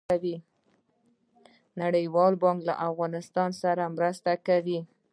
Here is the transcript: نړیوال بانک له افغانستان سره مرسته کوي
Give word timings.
نړیوال 1.81 2.33
بانک 2.43 2.59
له 2.69 2.73
افغانستان 2.89 3.49
سره 3.61 3.93
مرسته 3.95 4.31
کوي 4.47 4.79